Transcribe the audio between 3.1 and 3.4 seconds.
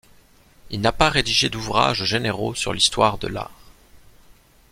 de